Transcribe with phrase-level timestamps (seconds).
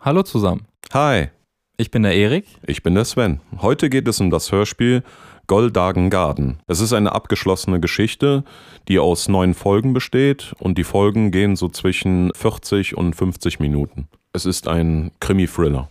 [0.00, 0.64] Hallo zusammen.
[0.92, 1.30] Hi,
[1.76, 2.46] Ich bin der Erik.
[2.64, 3.40] ich bin der Sven.
[3.60, 5.02] Heute geht es um das Hörspiel
[5.48, 6.58] Goldagen Garden.
[6.68, 8.44] Es ist eine abgeschlossene Geschichte,
[8.86, 14.06] die aus neun Folgen besteht und die Folgen gehen so zwischen 40 und 50 Minuten.
[14.32, 15.88] Es ist ein Krimi-Thriller.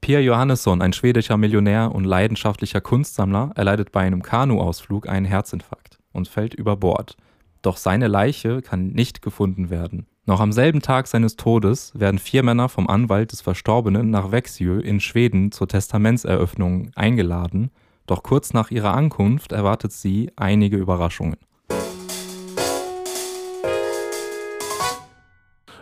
[0.00, 6.28] Pierre Johannesson, ein schwedischer Millionär und leidenschaftlicher Kunstsammler, erleidet bei einem Kanuausflug einen Herzinfarkt und
[6.28, 7.16] fällt über Bord.
[7.62, 10.06] Doch seine Leiche kann nicht gefunden werden.
[10.26, 14.78] Noch am selben Tag seines Todes werden vier Männer vom Anwalt des Verstorbenen nach Växjö
[14.78, 17.70] in Schweden zur Testamentseröffnung eingeladen,
[18.06, 21.38] doch kurz nach ihrer Ankunft erwartet sie einige Überraschungen.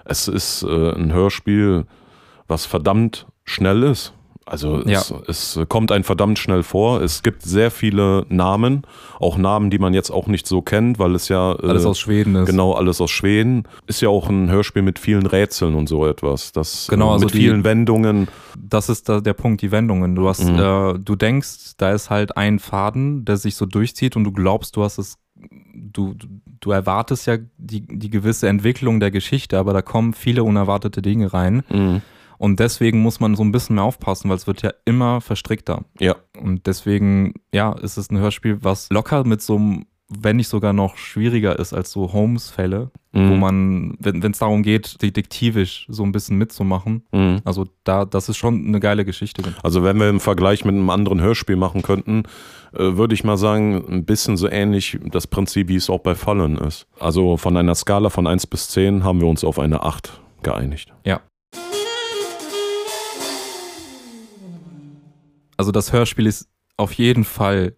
[0.04, 1.86] Es ist äh, ein Hörspiel,
[2.46, 4.15] was verdammt schnell ist.
[4.48, 7.02] Also es, es kommt ein verdammt schnell vor.
[7.02, 8.82] Es gibt sehr viele Namen,
[9.18, 11.98] auch Namen, die man jetzt auch nicht so kennt, weil es ja äh, Alles aus
[11.98, 12.46] Schweden ist.
[12.46, 13.64] Genau, alles aus Schweden.
[13.88, 16.52] Ist ja auch ein Hörspiel mit vielen Rätseln und so etwas.
[16.52, 18.28] Das, Genau, äh, also mit die- vielen Wendungen.
[18.56, 20.14] das ist da der Punkt, die Wendungen.
[20.14, 20.58] Du hast, Mhm.
[20.60, 24.76] äh, du denkst, da ist halt ein Faden, der sich so durchzieht und du glaubst,
[24.76, 25.18] du hast es,
[25.74, 26.28] du, du-
[26.60, 31.32] du erwartest ja die, die gewisse Entwicklung der Geschichte, aber da kommen viele unerwartete Dinge
[31.32, 31.64] rein.
[31.68, 32.00] Mhm.
[32.38, 35.84] Und deswegen muss man so ein bisschen mehr aufpassen, weil es wird ja immer verstrickter.
[35.98, 40.46] Ja, Und deswegen, ja, ist es ein Hörspiel, was locker mit so einem, wenn nicht
[40.48, 43.38] sogar noch schwieriger ist als so Holmes-Fälle, wo Mhm.
[43.40, 47.40] man, wenn es darum geht, detektivisch so ein bisschen mitzumachen, Mhm.
[47.44, 49.42] also da, das ist schon eine geile Geschichte.
[49.64, 52.22] Also wenn wir im Vergleich mit einem anderen Hörspiel machen könnten,
[52.72, 56.14] äh, würde ich mal sagen, ein bisschen so ähnlich das Prinzip, wie es auch bei
[56.14, 56.86] Fallen ist.
[57.00, 60.92] Also von einer Skala von 1 bis 10 haben wir uns auf eine 8 geeinigt.
[61.04, 61.20] Ja.
[65.56, 67.76] Also das Hörspiel ist auf jeden Fall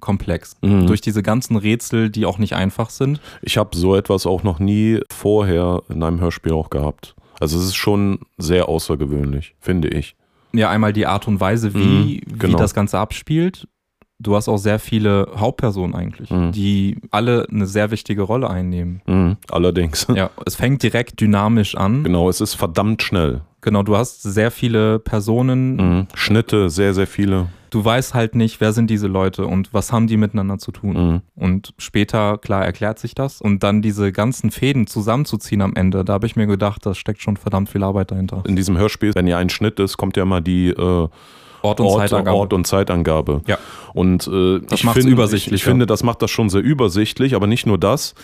[0.00, 0.56] komplex.
[0.62, 0.86] Mhm.
[0.88, 3.20] Durch diese ganzen Rätsel, die auch nicht einfach sind.
[3.40, 7.14] Ich habe so etwas auch noch nie vorher in einem Hörspiel auch gehabt.
[7.38, 10.16] Also es ist schon sehr außergewöhnlich, finde ich.
[10.52, 12.54] Ja, einmal die Art und Weise, wie, Mhm, genau.
[12.54, 13.66] wie das Ganze abspielt.
[14.22, 16.52] Du hast auch sehr viele Hauptpersonen eigentlich, Mhm.
[16.52, 19.02] die alle eine sehr wichtige Rolle einnehmen.
[19.06, 19.36] Mhm.
[19.50, 20.06] Allerdings.
[20.14, 22.04] Ja, es fängt direkt dynamisch an.
[22.04, 23.40] Genau, es ist verdammt schnell.
[23.62, 25.76] Genau, du hast sehr viele Personen.
[25.76, 26.06] Mhm.
[26.14, 27.46] Schnitte, sehr, sehr viele.
[27.70, 30.92] Du weißt halt nicht, wer sind diese Leute und was haben die miteinander zu tun.
[30.92, 31.20] Mhm.
[31.34, 33.40] Und später, klar, erklärt sich das.
[33.40, 37.22] Und dann diese ganzen Fäden zusammenzuziehen am Ende, da habe ich mir gedacht, das steckt
[37.22, 38.42] schon verdammt viel Arbeit dahinter.
[38.46, 41.08] In diesem Hörspiel, wenn ja ein Schnitt ist, kommt ja immer die äh,
[41.62, 42.36] Ort und Ort, Zeitangabe.
[42.36, 43.40] Ort und Zeitangabe.
[43.46, 43.58] Ja.
[43.94, 47.34] Und äh, Das ich, macht's finde, ich, ich finde, das macht das schon sehr übersichtlich,
[47.34, 48.14] aber nicht nur das.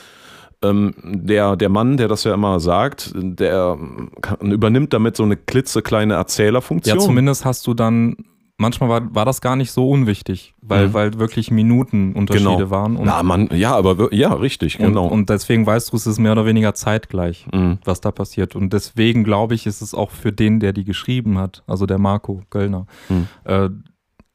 [0.61, 3.79] Ähm, der, der Mann, der das ja immer sagt, der
[4.21, 6.99] kann, übernimmt damit so eine klitzekleine Erzählerfunktion.
[6.99, 8.17] Ja, zumindest hast du dann,
[8.59, 10.95] manchmal war, war das gar nicht so unwichtig, weil, Mhm.
[10.95, 12.71] weil wirklich Minutenunterschiede Genau.
[12.71, 12.97] waren.
[12.97, 15.07] Und, Na, man, ja, aber ja, richtig, und, genau.
[15.07, 17.79] und deswegen weißt du, es ist mehr oder weniger zeitgleich, Mhm.
[17.85, 18.55] was da passiert.
[18.57, 21.99] Und deswegen glaube ich, ist es auch für den, der die geschrieben hat, also der
[21.99, 23.29] Marco Göllner, Mhm.
[23.45, 23.71] äh,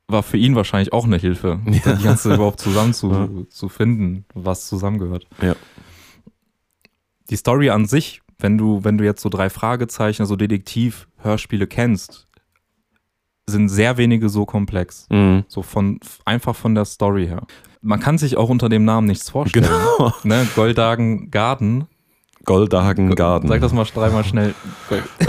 [0.07, 1.72] war für ihn wahrscheinlich auch eine Hilfe, Ja.
[1.97, 3.28] die ganze überhaupt zusammen zu, Ja.
[3.50, 5.28] zu finden, was zusammengehört.
[5.41, 5.55] Ja.
[7.29, 12.28] Die Story an sich, wenn du, wenn du jetzt so drei Fragezeichen, also Detektiv-Hörspiele kennst,
[13.48, 15.08] sind sehr wenige so komplex.
[15.09, 15.44] Mhm.
[15.48, 17.44] So von einfach von der Story her.
[17.81, 19.66] Man kann sich auch unter dem Namen nichts vorstellen.
[19.66, 20.12] Genau.
[20.24, 20.48] Ne?
[20.56, 21.86] Goldagen Garden.
[22.46, 23.48] Goldagen Garden.
[23.48, 24.53] Sag das mal dreimal schnell.
[25.20, 25.26] Äh,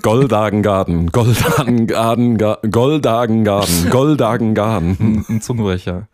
[0.00, 1.08] Goldagen Garden.
[1.12, 2.38] Goldagen Garden.
[2.38, 3.90] Ga- Goldagen Garden.
[3.90, 5.24] Goldagen Garden.
[5.28, 6.08] Ein, Zungenbrecher.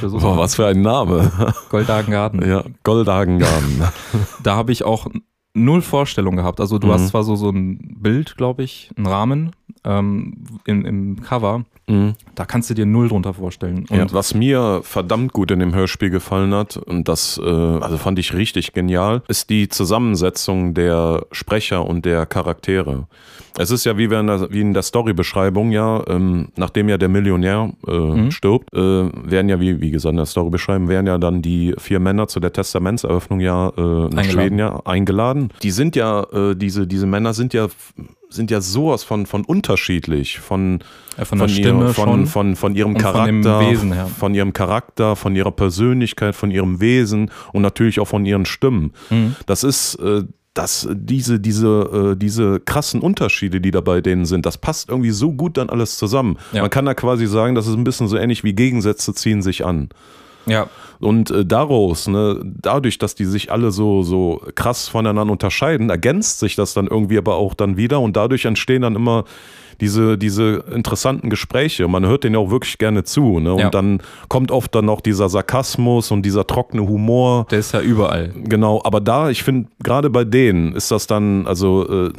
[0.00, 1.32] Boah, was für ein Name.
[1.70, 2.48] Goldagen Garden.
[2.48, 3.82] Ja, Goldagen Garden.
[4.42, 5.06] Da habe ich auch
[5.54, 6.60] null Vorstellung gehabt.
[6.60, 6.92] Also du Mhm.
[6.92, 9.50] hast zwar so, so ein Bild, glaube ich, einen Rahmen
[9.84, 10.34] ähm,
[10.66, 11.64] im, im Cover.
[11.88, 12.14] Mhm.
[12.36, 13.84] Da kannst du dir null drunter vorstellen.
[13.90, 17.98] Und Ja, was mir verdammt gut in dem Hörspiel gefallen hat, und das äh, also
[17.98, 23.08] fand ich richtig genial, ist die Zusammensetzung der Sprecher und der Charaktere.
[23.58, 26.96] Es ist ja wie, wir in der, wie in der Storybeschreibung, ja, ähm, nachdem ja
[26.98, 28.30] der Millionär äh, Mhm.
[28.30, 31.98] stirbt, äh, werden ja, wie, wie gesagt, in der Storybeschreibung, werden ja dann die vier
[32.00, 34.24] Männer zu der Testamentseröffnung ja äh, nach Eingeladen.
[34.30, 35.52] Schweden ja eingeladen.
[35.62, 37.66] Die sind ja, äh, diese, diese Männer sind ja
[38.34, 40.80] sind ja sowas von, von unterschiedlich, von,
[41.16, 42.26] äh, von der Stimme ihr, von, schon.
[42.26, 44.06] von, von ihrem und von Charakter, Wesen her.
[44.06, 48.92] von ihrem Charakter, von ihrer Persönlichkeit, von ihrem Wesen und natürlich auch von ihren Stimmen.
[49.10, 49.36] Mhm.
[49.46, 50.24] Das ist, äh,
[50.54, 55.10] das, diese, diese, äh, diese krassen Unterschiede, die da bei denen sind, das passt irgendwie
[55.10, 56.36] so gut dann alles zusammen.
[56.52, 56.60] Ja.
[56.60, 59.64] Man kann da quasi sagen, das ist ein bisschen so ähnlich wie Gegensätze ziehen sich
[59.64, 59.88] an.
[60.46, 60.66] Ja.
[61.00, 66.38] Und äh, daraus, ne, dadurch, dass die sich alle so, so krass voneinander unterscheiden, ergänzt
[66.38, 69.24] sich das dann irgendwie aber auch dann wieder und dadurch entstehen dann immer
[69.80, 71.88] diese, diese interessanten Gespräche.
[71.88, 73.40] Man hört denen ja auch wirklich gerne zu.
[73.40, 73.52] Ne?
[73.52, 73.70] Und Ja.
[73.70, 77.46] dann kommt oft dann noch dieser Sarkasmus und dieser trockene Humor.
[77.50, 78.32] Der ist ja überall.
[78.44, 82.12] Genau, aber da, ich finde, gerade bei denen ist das dann, also äh,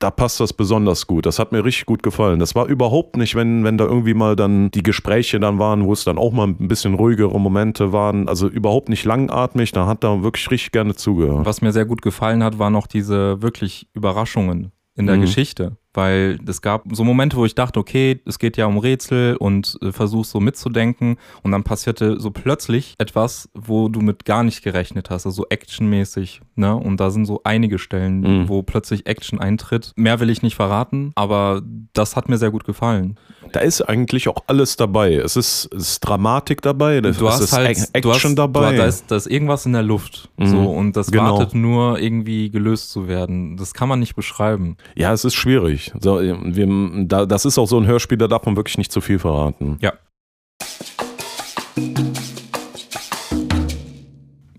[0.00, 1.26] da passt das besonders gut.
[1.26, 2.38] Das hat mir richtig gut gefallen.
[2.38, 5.92] Das war überhaupt nicht, wenn, wenn da irgendwie mal dann die Gespräche dann waren, wo
[5.92, 8.28] es dann auch mal ein bisschen ruhigere Momente waren.
[8.28, 9.72] Also überhaupt nicht langatmig.
[9.72, 11.44] Da hat er wirklich richtig gerne zugehört.
[11.46, 15.22] Was mir sehr gut gefallen hat, waren noch diese wirklich Überraschungen in der Mhm.
[15.22, 15.76] Geschichte.
[15.98, 19.76] Weil es gab so Momente, wo ich dachte, okay, es geht ja um Rätsel und
[19.82, 21.16] äh, versuchst so mitzudenken.
[21.42, 25.46] Und dann passierte so plötzlich etwas, wo du mit gar nicht gerechnet hast, also so
[25.48, 26.40] actionmäßig.
[26.54, 26.74] Ne?
[26.74, 28.48] Und da sind so einige Stellen, Mhm.
[28.48, 29.92] wo plötzlich Action eintritt.
[29.96, 31.62] Mehr will ich nicht verraten, aber
[31.94, 33.16] das hat mir sehr gut gefallen.
[33.52, 35.14] Da ist eigentlich auch alles dabei.
[35.14, 38.72] Es ist, es ist Dramatik dabei, es Du hast ist halt Action du hast, dabei.
[38.72, 40.28] Du, da, ist, da ist irgendwas in der Luft.
[40.36, 40.46] Mhm.
[40.46, 41.38] So, und das Genau.
[41.38, 43.56] wartet nur irgendwie gelöst zu werden.
[43.56, 44.76] Das kann man nicht beschreiben.
[44.94, 45.87] ja, es ist schwierig.
[46.00, 49.00] So, wir, da, das ist auch so ein Hörspiel, da darf man wirklich nicht zu
[49.00, 49.78] viel verraten.
[49.80, 49.92] Ja.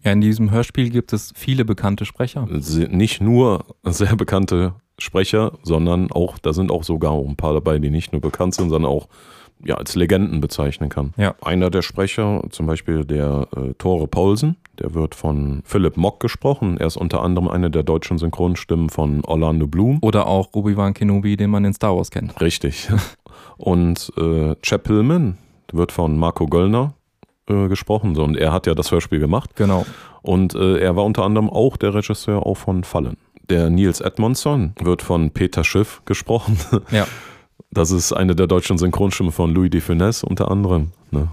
[0.04, 2.48] Ja, in diesem Hörspiel gibt es viele bekannte Sprecher.
[2.48, 7.90] Nicht nur sehr bekannte Sprecher, sondern auch, da sind auch sogar ein paar dabei, die
[7.90, 9.08] nicht nur bekannt sind, sondern auch
[9.64, 11.14] ja, als Legenden bezeichnen kann.
[11.18, 11.36] Ja.
[11.42, 16.78] Einer der Sprecher, zum Beispiel der äh, Tore Paulsen, der wird von Philipp Mock gesprochen.
[16.78, 20.00] Er ist unter anderem eine der deutschen Synchronstimmen von Orlando Bloom.
[20.02, 22.40] Oder auch Obi-Wan Kenobi, den man in Star Wars kennt.
[22.40, 22.90] Richtig.
[23.58, 25.38] Und äh, Chap Hillman
[25.72, 26.94] wird von Marco Göllner
[27.48, 28.16] äh, gesprochen.
[28.18, 29.56] Und er hat ja das Hörspiel gemacht.
[29.56, 29.86] Genau.
[30.22, 33.18] Und äh, er war unter anderem auch der Regisseur auch von Fallen.
[33.50, 36.58] Der Nils Edmondson wird von Peter Schiff gesprochen.
[36.92, 37.08] Ja.
[37.72, 40.92] Das ist eine der deutschen Synchronstimmen von Louis de Funès unter anderem.
[41.12, 41.30] Ne?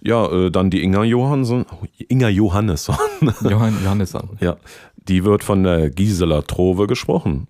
[0.00, 1.66] Ja, äh, dann die Inga Johansson.
[1.70, 2.96] Oh, Inga Johannesson.
[3.48, 4.30] Johann Johannesson.
[4.40, 4.56] ja,
[4.96, 7.46] die wird von der Gisela Trove gesprochen.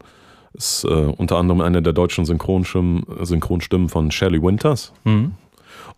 [0.55, 4.93] Ist äh, unter anderem eine der deutschen Synchronstimmen, Synchronstimmen von Shelley Winters.
[5.05, 5.33] Mhm.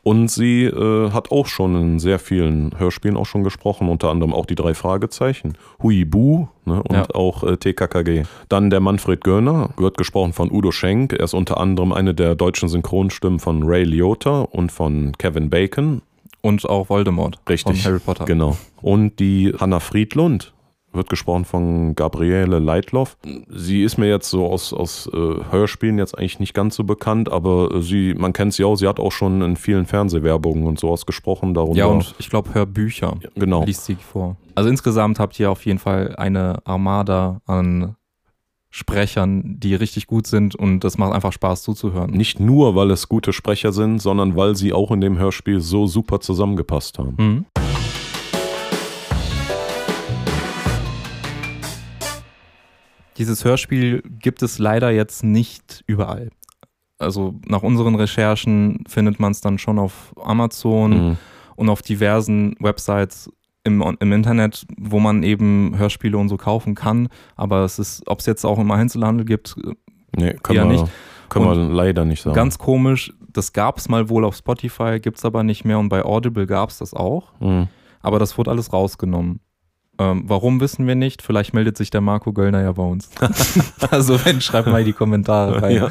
[0.03, 4.33] Und sie äh, hat auch schon in sehr vielen Hörspielen auch schon gesprochen, unter anderem
[4.33, 7.07] auch die drei Fragezeichen, Huibu ne, und Ja.
[7.15, 8.23] auch äh, TKKG.
[8.49, 11.13] Dann der Manfred Görner, wird gesprochen von Udo Schenk.
[11.13, 16.03] Er ist unter anderem eine der deutschen Synchronstimmen von Ray Liotta und von Kevin Bacon.
[16.43, 17.83] Und auch Voldemort Richtig.
[17.83, 18.25] von Harry Potter.
[18.25, 18.57] Genau.
[18.81, 20.55] Und die Hanna Friedlund
[20.93, 23.17] wird gesprochen von Gabriele Leitloff.
[23.49, 25.17] Sie ist mir jetzt so aus, aus äh,
[25.51, 28.89] Hörspielen jetzt eigentlich nicht ganz so bekannt, aber äh, sie, man kennt sie auch, sie
[28.89, 31.55] hat auch schon in vielen Fernsehwerbungen und sowas gesprochen.
[31.55, 31.79] Darunter.
[31.79, 33.65] Ja, und ich glaube Hörbücher genau.
[33.65, 34.37] liest sie vor.
[34.55, 37.97] Also insgesamt habt ihr auf jeden Fall eine Armada an
[38.73, 42.13] Sprechern, die richtig gut sind und das macht einfach Spaß zuzuhören.
[42.13, 45.89] Nicht nur, weil es gute Sprecher sind, sondern weil sie auch in dem Hörspiel so
[45.89, 47.15] super zusammengepasst haben.
[47.19, 47.45] Mhm.
[53.21, 56.31] Dieses Hörspiel gibt es leider jetzt nicht überall.
[56.99, 61.17] Also nach unseren Recherchen findet man es dann schon auf Amazon Mhm.
[61.57, 63.31] und auf diversen Websites
[63.65, 67.09] im, im Internet, wo man eben Hörspiele und so kaufen kann.
[67.37, 69.55] Aber es ist, ob es jetzt auch im Einzelhandel gibt,
[70.17, 70.87] Nee, können, Eher wir, nicht.
[71.29, 72.35] können wir leider nicht sagen.
[72.35, 73.13] ganz komisch.
[73.33, 76.47] Das gab es mal wohl auf Spotify, gibt es aber nicht mehr und bei Audible
[76.47, 77.33] gab es das auch.
[77.39, 77.69] Mhm.
[78.01, 79.41] Aber das wurde alles rausgenommen.
[80.01, 81.21] Ähm, warum wissen wir nicht?
[81.21, 83.11] Vielleicht meldet sich der Marco Göllner ja bei uns.
[83.91, 85.77] also wenn, schreibt mal in die Kommentare rein.
[85.77, 85.91] Ja.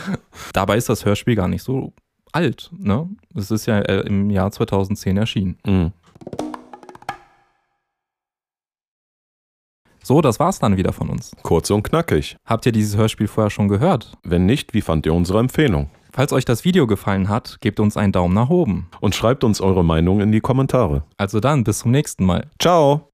[0.51, 1.93] Dabei ist das Hörspiel gar nicht so
[2.31, 2.71] alt.
[2.75, 3.07] Ne?
[3.35, 5.57] Es ist ja äh, im Jahr 2010 erschienen.
[5.63, 5.91] Mhm.
[10.01, 11.35] So, das war's dann wieder von uns.
[11.43, 12.35] Kurz und knackig.
[12.45, 14.13] Habt ihr dieses Hörspiel vorher schon gehört?
[14.23, 15.91] Wenn nicht, wie fand ihr unsere Empfehlung?
[16.11, 18.89] Falls euch das Video gefallen hat, gebt uns einen Daumen nach oben.
[19.01, 21.03] Und schreibt uns eure Meinung in die Kommentare.
[21.17, 22.47] Also dann, bis zum nächsten Mal.
[22.59, 23.08] Ciao!